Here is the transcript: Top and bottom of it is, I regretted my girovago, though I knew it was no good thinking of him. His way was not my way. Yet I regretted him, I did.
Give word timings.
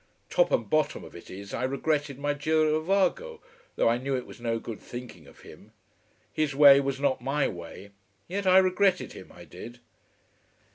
Top 0.31 0.49
and 0.51 0.67
bottom 0.67 1.03
of 1.03 1.15
it 1.15 1.29
is, 1.29 1.53
I 1.53 1.63
regretted 1.63 2.17
my 2.17 2.33
girovago, 2.33 3.39
though 3.75 3.87
I 3.87 3.99
knew 3.99 4.17
it 4.17 4.25
was 4.25 4.41
no 4.41 4.57
good 4.57 4.79
thinking 4.79 5.27
of 5.27 5.41
him. 5.41 5.73
His 6.33 6.55
way 6.55 6.79
was 6.79 6.99
not 6.99 7.21
my 7.21 7.47
way. 7.47 7.91
Yet 8.27 8.47
I 8.47 8.57
regretted 8.57 9.13
him, 9.13 9.31
I 9.31 9.45
did. 9.45 9.79